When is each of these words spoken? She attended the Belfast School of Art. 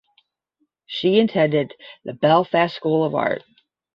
She 0.87 1.19
attended 1.19 1.75
the 2.05 2.13
Belfast 2.13 2.75
School 2.75 3.03
of 3.05 3.13
Art. 3.13 3.43